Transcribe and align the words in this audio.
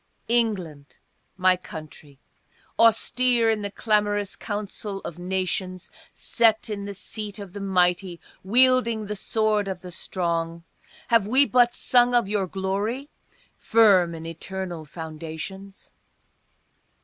ENGLAND, 0.29 0.97
my 1.37 1.55
country, 1.55 2.17
austere 2.79 3.51
in 3.51 3.61
the 3.61 3.69
clamorous 3.69 4.35
council 4.35 4.97
of 5.01 5.19
nations, 5.19 5.91
Set 6.11 6.71
in 6.71 6.85
the 6.85 6.93
seat 6.95 7.37
of 7.37 7.53
the 7.53 7.61
mighty, 7.61 8.19
wielding 8.43 9.05
the 9.05 9.15
sword 9.15 9.67
of 9.67 9.81
the 9.81 9.91
strong, 9.91 10.63
Have 11.09 11.27
we 11.27 11.45
but 11.45 11.75
sung 11.75 12.15
of 12.15 12.27
your 12.27 12.47
glory, 12.47 13.09
firm 13.55 14.15
in 14.15 14.25
eternal 14.25 14.85
foundations? 14.85 15.91